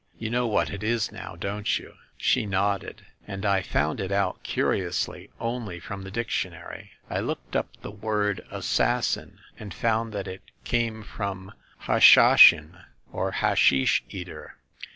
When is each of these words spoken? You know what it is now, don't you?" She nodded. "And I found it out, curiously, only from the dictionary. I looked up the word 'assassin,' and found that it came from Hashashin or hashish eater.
You 0.17 0.31
know 0.31 0.47
what 0.47 0.71
it 0.71 0.81
is 0.81 1.11
now, 1.11 1.35
don't 1.35 1.77
you?" 1.77 1.93
She 2.17 2.47
nodded. 2.47 3.05
"And 3.27 3.45
I 3.45 3.61
found 3.61 3.99
it 3.99 4.11
out, 4.11 4.41
curiously, 4.41 5.29
only 5.39 5.79
from 5.79 6.01
the 6.01 6.09
dictionary. 6.09 6.93
I 7.07 7.19
looked 7.19 7.55
up 7.55 7.67
the 7.83 7.91
word 7.91 8.43
'assassin,' 8.49 9.41
and 9.59 9.75
found 9.75 10.11
that 10.13 10.27
it 10.27 10.41
came 10.63 11.03
from 11.03 11.51
Hashashin 11.81 12.79
or 13.13 13.29
hashish 13.29 14.03
eater. 14.09 14.57